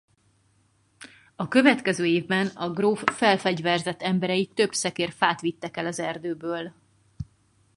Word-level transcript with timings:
A 1.35 1.47
következő 1.47 2.05
évben 2.05 2.47
a 2.47 2.69
gróf 2.71 3.03
felfegyverzett 3.05 4.01
emberei 4.01 4.45
több 4.45 4.73
szekér 4.73 5.11
fát 5.11 5.41
vittek 5.41 5.77
el 5.77 5.85
az 5.85 5.99
erdőből. 5.99 6.73